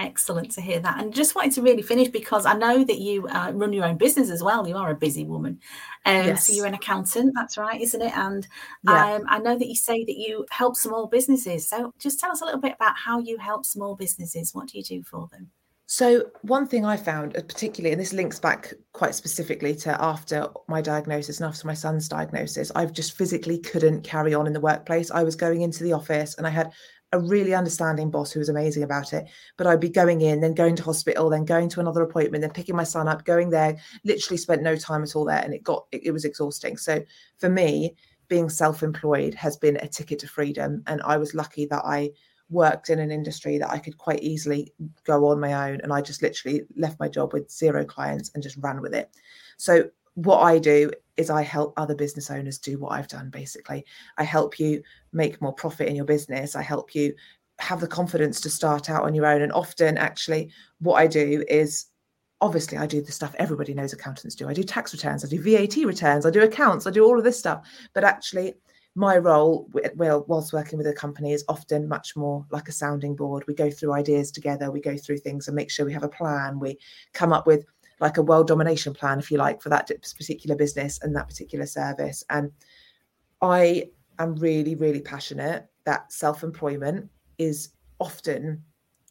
[0.00, 0.98] Excellent to hear that.
[0.98, 3.98] And just wanted to really finish because I know that you uh, run your own
[3.98, 4.66] business as well.
[4.66, 5.60] You are a busy woman.
[6.06, 6.46] Um, yes.
[6.46, 8.16] So you're an accountant, that's right, isn't it?
[8.16, 8.48] And
[8.84, 9.16] yeah.
[9.16, 11.68] um, I know that you say that you help small businesses.
[11.68, 14.54] So just tell us a little bit about how you help small businesses.
[14.54, 15.50] What do you do for them?
[15.92, 20.46] So, one thing I found, uh, particularly, and this links back quite specifically to after
[20.68, 24.60] my diagnosis and after my son's diagnosis, I've just physically couldn't carry on in the
[24.60, 25.10] workplace.
[25.10, 26.70] I was going into the office and I had
[27.10, 29.24] a really understanding boss who was amazing about it.
[29.56, 32.52] But I'd be going in, then going to hospital, then going to another appointment, then
[32.52, 35.42] picking my son up, going there, literally spent no time at all there.
[35.42, 36.76] And it got, it, it was exhausting.
[36.76, 37.02] So
[37.38, 37.96] for me,
[38.28, 40.84] being self employed has been a ticket to freedom.
[40.86, 42.10] And I was lucky that I
[42.50, 44.72] worked in an industry that I could quite easily
[45.04, 45.80] go on my own.
[45.82, 49.10] And I just literally left my job with zero clients and just ran with it.
[49.56, 53.84] So what I do is I help other business owners do what I've done basically.
[54.18, 54.82] I help you
[55.12, 56.56] make more profit in your business.
[56.56, 57.14] I help you
[57.60, 59.42] have the confidence to start out on your own.
[59.42, 61.86] And often, actually, what I do is
[62.40, 64.48] obviously I do the stuff everybody knows accountants do.
[64.48, 67.24] I do tax returns, I do VAT returns, I do accounts, I do all of
[67.24, 67.66] this stuff.
[67.92, 68.54] But actually,
[68.96, 73.14] my role well whilst working with a company is often much more like a sounding
[73.14, 76.02] board we go through ideas together we go through things and make sure we have
[76.02, 76.76] a plan we
[77.12, 77.64] come up with
[78.00, 81.66] like a world domination plan, if you like, for that particular business and that particular
[81.66, 82.24] service.
[82.30, 82.50] And
[83.42, 88.64] I am really, really passionate that self employment is often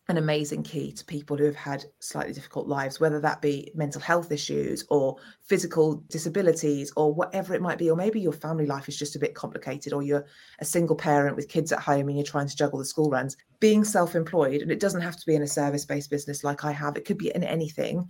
[0.09, 4.01] an amazing key to people who have had slightly difficult lives, whether that be mental
[4.01, 7.91] health issues or physical disabilities or whatever it might be.
[7.91, 10.25] Or maybe your family life is just a bit complicated, or you're
[10.59, 13.37] a single parent with kids at home and you're trying to juggle the school runs.
[13.59, 16.65] Being self employed, and it doesn't have to be in a service based business like
[16.65, 18.09] I have, it could be in anything,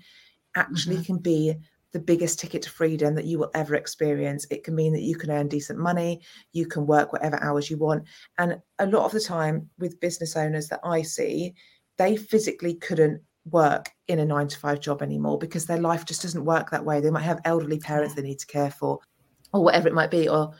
[0.55, 1.03] actually mm-hmm.
[1.03, 1.55] can be
[1.91, 4.45] the biggest ticket to freedom that you will ever experience.
[4.51, 6.21] It can mean that you can earn decent money,
[6.53, 8.03] you can work whatever hours you want.
[8.37, 11.55] And a lot of the time with business owners that I see,
[11.99, 16.21] they physically couldn't work in a nine to five job anymore because their life just
[16.21, 16.99] doesn't work that way.
[16.99, 18.99] They might have elderly parents they need to care for,
[19.53, 20.53] or whatever it might be, or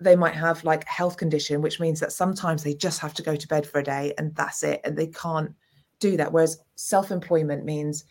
[0.00, 3.22] they might have like a health condition, which means that sometimes they just have to
[3.22, 4.80] go to bed for a day and that's it.
[4.84, 5.52] And they can't
[6.00, 6.32] do that.
[6.32, 8.04] Whereas self employment means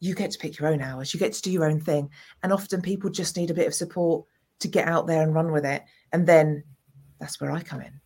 [0.00, 2.10] you get to pick your own hours, you get to do your own thing.
[2.42, 4.26] And often people just need a bit of support
[4.60, 5.82] to get out there and run with it.
[6.12, 6.64] And then
[7.20, 8.00] that's where I come in,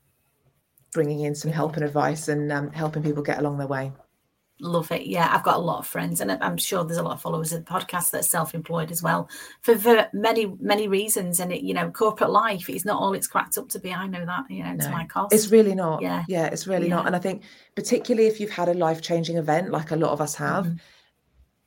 [0.93, 3.93] bringing in some help and advice and um, helping people get along their way.
[4.61, 5.07] Love it.
[5.07, 7.53] Yeah, I've got a lot of friends, and I'm sure there's a lot of followers
[7.53, 9.29] of the podcast that are self-employed as well,
[9.61, 11.39] for, for many many reasons.
[11.39, 13.93] And it, you know, corporate life is not all it's cracked up to be.
[13.93, 14.51] I know that.
[14.51, 15.33] You know, no, to my cost.
[15.33, 16.03] It's really not.
[16.03, 16.97] Yeah, yeah, it's really yeah.
[16.97, 17.07] not.
[17.07, 17.45] And I think
[17.77, 20.67] particularly if you've had a life-changing event, like a lot of us have.
[20.67, 20.77] Mm-hmm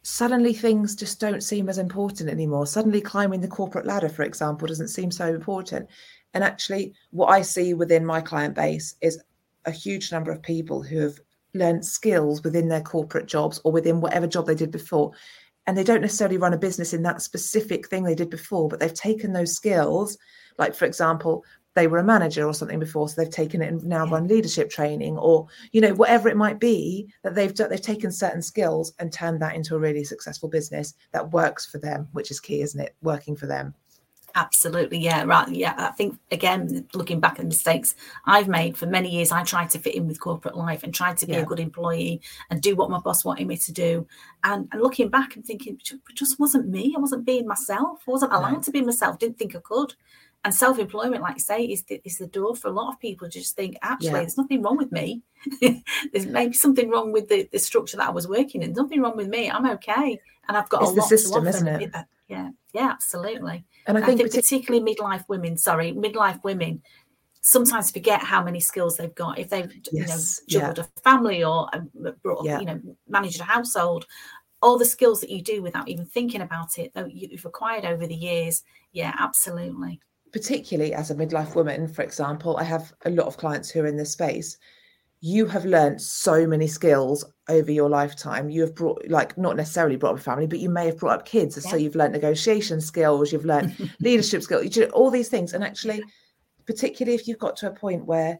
[0.04, 2.66] suddenly things just don't seem as important anymore.
[2.66, 5.88] Suddenly, climbing the corporate ladder, for example, doesn't seem so important.
[6.34, 9.22] And actually, what I see within my client base is
[9.66, 11.20] a huge number of people who have
[11.54, 15.12] learned skills within their corporate jobs or within whatever job they did before.
[15.68, 18.80] And they don't necessarily run a business in that specific thing they did before, but
[18.80, 20.18] they've taken those skills.
[20.58, 23.84] Like, for example, they were a manager or something before, so they've taken it and
[23.86, 27.70] now run leadership training, or you know whatever it might be that they've done.
[27.70, 31.78] They've taken certain skills and turned that into a really successful business that works for
[31.78, 32.96] them, which is key, isn't it?
[33.02, 33.74] Working for them.
[34.36, 35.48] Absolutely, yeah, right.
[35.50, 39.44] Yeah, I think again, looking back at the mistakes I've made for many years, I
[39.44, 41.39] tried to fit in with corporate life and tried to be yeah.
[41.39, 44.08] a good employee and do what my boss wanted me to do.
[44.44, 46.94] And, and looking back and thinking, it just wasn't me.
[46.96, 48.04] I wasn't being myself.
[48.08, 49.20] I wasn't allowed to be myself.
[49.20, 49.94] Didn't think I could
[50.44, 53.30] and self-employment like you say is the, is the door for a lot of people
[53.30, 54.20] to just think actually yeah.
[54.20, 55.22] there's nothing wrong with me
[55.62, 59.15] there's maybe something wrong with the, the structure that i was working in nothing wrong
[59.15, 61.91] with me i'm okay and i've got it's a the lot system to isn't it
[62.28, 66.82] yeah yeah absolutely and i think, I think particularly midlife women sorry midlife women
[67.41, 70.41] sometimes forget how many skills they've got if they've yes.
[70.48, 70.84] you know juggled yeah.
[70.84, 71.89] a family or um,
[72.22, 72.60] brought, yeah.
[72.60, 74.06] you know managed a household
[74.62, 78.06] all the skills that you do without even thinking about it that you've acquired over
[78.06, 80.00] the years yeah absolutely
[80.32, 83.88] particularly as a midlife woman, for example, I have a lot of clients who are
[83.88, 84.58] in this space.
[85.22, 88.50] You have learned so many skills over your lifetime.
[88.50, 91.20] You have brought, like, not necessarily brought up a family, but you may have brought
[91.20, 91.56] up kids.
[91.64, 91.72] Yeah.
[91.72, 95.54] So you've learned negotiation skills, you've learned leadership skills, all these things.
[95.54, 96.04] And actually,
[96.66, 98.40] particularly if you've got to a point where,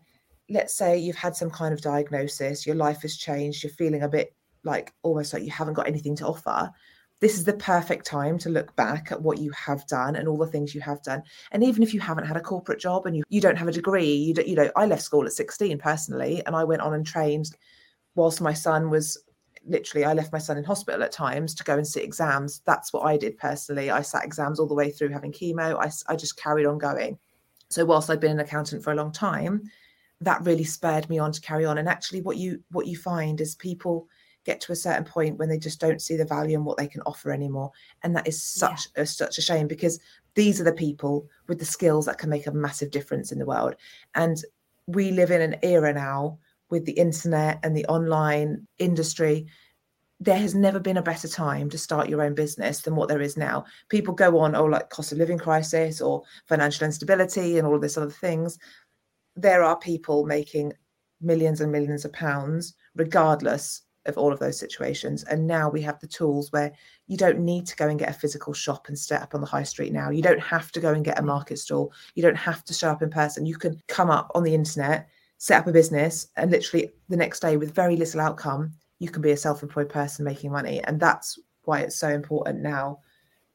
[0.50, 4.10] let's say, you've had some kind of diagnosis, your life has changed, you're feeling a
[4.10, 6.70] bit like almost like you haven't got anything to offer
[7.22, 10.38] this is the perfect time to look back at what you have done and all
[10.38, 11.22] the things you have done.
[11.52, 13.72] And even if you haven't had a corporate job and you, you don't have a
[13.72, 17.06] degree, you, you know, I left school at 16 personally, and I went on and
[17.06, 17.52] trained
[18.16, 19.24] whilst my son was
[19.66, 22.62] literally, I left my son in hospital at times to go and sit exams.
[22.66, 23.92] That's what I did personally.
[23.92, 25.78] I sat exams all the way through having chemo.
[25.78, 27.20] I, I just carried on going.
[27.70, 29.62] So whilst I'd been an accountant for a long time,
[30.22, 31.78] that really spurred me on to carry on.
[31.78, 34.08] And actually, what you what you find is people
[34.46, 36.88] get to a certain point when they just don't see the value in what they
[36.88, 37.72] can offer anymore
[38.04, 39.04] and that is such yeah.
[39.04, 40.00] a, such a shame because
[40.36, 43.46] these are the people with the skills that can make a massive difference in the
[43.46, 43.76] world
[44.16, 44.44] and
[44.88, 46.38] we live in an era now
[46.70, 49.46] with the internet and the online industry
[50.22, 53.22] there has never been a better time to start your own business than what there
[53.22, 53.66] is now.
[53.90, 57.82] People go on, oh, like cost of living crisis or financial instability and all of
[57.82, 58.60] this other things.
[59.36, 60.74] There are people making
[61.22, 65.24] millions and millions of pounds, regardless of all of those situations.
[65.24, 66.72] And now we have the tools where
[67.08, 69.48] you don't need to go and get a physical shop and set up on the
[69.48, 70.10] high street now.
[70.10, 71.28] You don't have to go and get a mm.
[71.28, 71.94] market stall.
[72.16, 73.46] You don't have to show up in person.
[73.46, 77.42] You can come up on the internet, set up a business, and literally the next
[77.42, 80.82] day, with very little outcome, you can be a self employed person making money.
[80.84, 83.00] And that's why it's so important now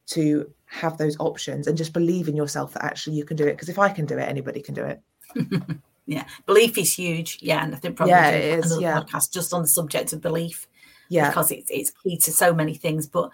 [0.09, 3.53] to have those options and just believe in yourself that actually you can do it.
[3.53, 5.01] Because if I can do it, anybody can do it.
[6.07, 6.25] yeah.
[6.47, 7.39] Belief is huge.
[7.41, 9.01] Yeah and i think probably yeah, it is, another yeah.
[9.01, 10.67] podcast just on the subject of belief
[11.09, 11.29] yeah.
[11.29, 13.31] because it's, it's key to so many things but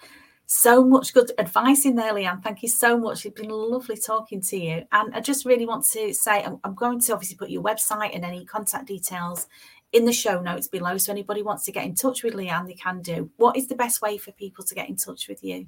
[0.46, 2.42] so much good advice in there leanne.
[2.42, 3.24] Thank you so much.
[3.24, 4.84] It's been lovely talking to you.
[4.92, 8.14] And i just really want to say i'm, I'm going to obviously put your website
[8.14, 9.46] and any contact details
[9.92, 12.74] in the show notes below so anybody wants to get in touch with leanne they
[12.74, 13.30] can do.
[13.36, 15.66] What is the best way for people to get in touch with you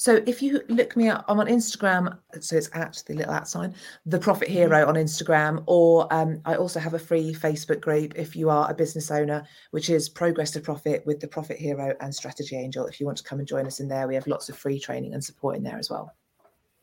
[0.00, 2.16] so if you look me up, I'm on Instagram.
[2.40, 3.74] So it's at the little at sign,
[4.06, 4.56] the Profit mm-hmm.
[4.56, 8.70] Hero on Instagram, or um, I also have a free Facebook group if you are
[8.70, 12.86] a business owner, which is Progress to Profit with the Profit Hero and Strategy Angel.
[12.86, 14.80] If you want to come and join us in there, we have lots of free
[14.80, 16.10] training and support in there as well.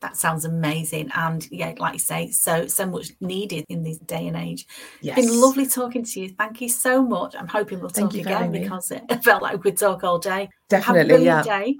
[0.00, 4.28] That sounds amazing, and yeah, like you say, so so much needed in this day
[4.28, 4.64] and age.
[5.00, 5.18] Yes.
[5.18, 6.28] It's been lovely talking to you.
[6.38, 7.34] Thank you so much.
[7.34, 10.50] I'm hoping we'll talk again because it felt like we could talk all day.
[10.68, 11.42] Definitely, yeah.
[11.42, 11.78] Day.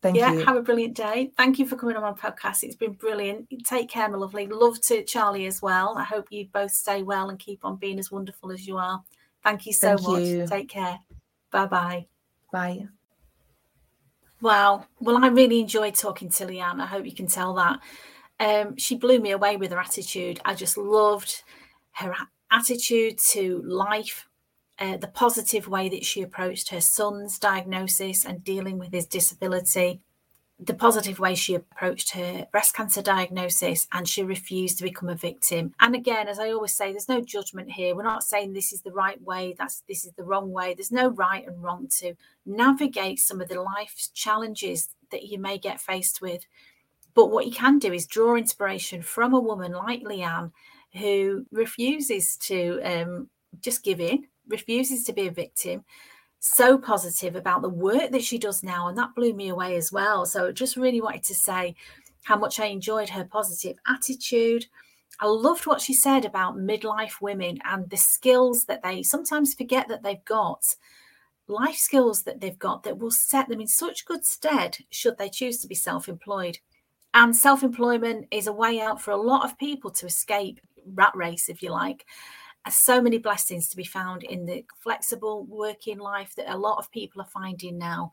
[0.00, 0.44] Thank yeah, you.
[0.44, 1.32] have a brilliant day.
[1.36, 2.62] Thank you for coming on my podcast.
[2.62, 3.48] It's been brilliant.
[3.64, 4.46] Take care, my lovely.
[4.46, 5.96] Love to Charlie as well.
[5.98, 9.02] I hope you both stay well and keep on being as wonderful as you are.
[9.42, 10.22] Thank you so Thank much.
[10.22, 10.46] You.
[10.46, 11.00] Take care.
[11.50, 12.06] Bye-bye.
[12.52, 12.86] Bye.
[14.40, 14.84] Wow.
[15.00, 16.80] Well, I really enjoyed talking to Leanne.
[16.80, 17.80] I hope you can tell that.
[18.38, 20.40] Um, she blew me away with her attitude.
[20.44, 21.42] I just loved
[21.92, 22.14] her
[22.52, 24.28] attitude to life,
[24.78, 30.00] uh, the positive way that she approached her son's diagnosis and dealing with his disability,
[30.60, 35.14] the positive way she approached her breast cancer diagnosis, and she refused to become a
[35.14, 35.72] victim.
[35.80, 37.94] And again, as I always say, there's no judgment here.
[37.94, 40.74] We're not saying this is the right way, that's this is the wrong way.
[40.74, 42.14] There's no right and wrong to
[42.46, 46.44] navigate some of the life challenges that you may get faced with.
[47.14, 50.52] But what you can do is draw inspiration from a woman like Leanne
[50.94, 53.28] who refuses to um,
[53.60, 55.84] just give in refuses to be a victim
[56.40, 59.90] so positive about the work that she does now and that blew me away as
[59.90, 60.24] well.
[60.24, 61.74] So just really wanted to say
[62.22, 64.66] how much i enjoyed her positive attitude.
[65.20, 69.88] I loved what she said about midlife women and the skills that they sometimes forget
[69.88, 70.62] that they've got
[71.48, 75.30] life skills that they've got that will set them in such good stead should they
[75.30, 76.58] choose to be self-employed.
[77.14, 80.60] And self-employment is a way out for a lot of people to escape
[80.94, 82.04] rat race if you like
[82.72, 86.90] so many blessings to be found in the flexible working life that a lot of
[86.90, 88.12] people are finding now.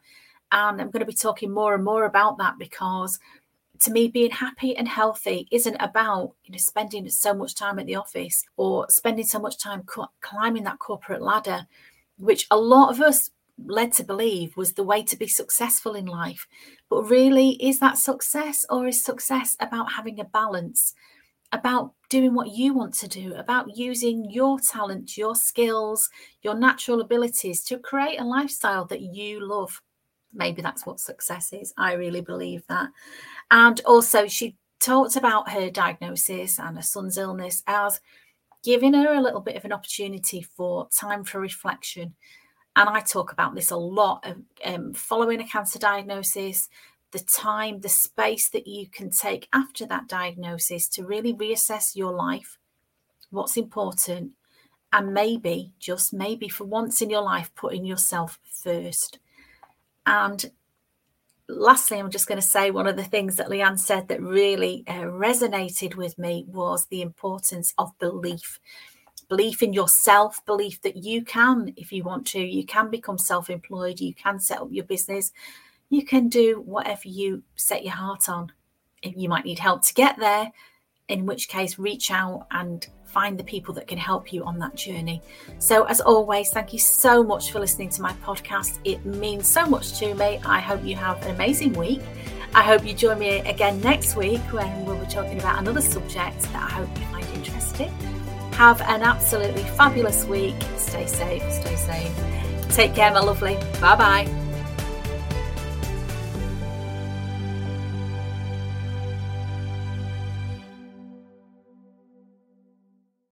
[0.52, 3.20] And I'm going to be talking more and more about that because
[3.82, 7.86] to me being happy and healthy isn't about you know spending so much time at
[7.86, 11.68] the office or spending so much time co- climbing that corporate ladder
[12.18, 13.32] which a lot of us
[13.66, 16.48] led to believe was the way to be successful in life
[16.90, 20.94] but really is that success or is success about having a balance
[21.52, 26.10] about doing what you want to do, about using your talent, your skills,
[26.42, 29.82] your natural abilities to create a lifestyle that you love.
[30.34, 31.74] Maybe that's what success is.
[31.78, 32.90] I really believe that.
[33.52, 38.02] And also, she talked about her diagnosis and her son's illness as
[38.64, 42.16] giving her a little bit of an opportunity for time for reflection.
[42.76, 44.28] And I talk about this a lot.
[44.66, 46.68] Um, following a cancer diagnosis,
[47.16, 52.12] the time, the space that you can take after that diagnosis to really reassess your
[52.12, 52.58] life,
[53.30, 54.34] what's important,
[54.92, 59.20] and maybe, just maybe for once in your life, putting yourself first.
[60.06, 60.52] And
[61.48, 64.84] lastly, I'm just going to say one of the things that Leanne said that really
[64.86, 68.60] uh, resonated with me was the importance of belief.
[69.30, 73.50] Belief in yourself, belief that you can, if you want to, you can become self
[73.50, 75.32] employed, you can set up your business,
[75.90, 78.52] you can do whatever you set your heart on.
[79.04, 80.52] You might need help to get there,
[81.10, 84.76] in which case, reach out and find the people that can help you on that
[84.76, 85.22] journey.
[85.60, 88.80] So, as always, thank you so much for listening to my podcast.
[88.84, 90.40] It means so much to me.
[90.46, 92.02] I hope you have an amazing week.
[92.54, 96.42] I hope you join me again next week when we'll be talking about another subject
[96.42, 97.90] that I hope you find interesting.
[98.54, 100.56] Have an absolutely fabulous week.
[100.78, 102.70] Stay safe, stay safe.
[102.70, 103.56] Take care, my lovely.
[103.80, 104.45] Bye bye.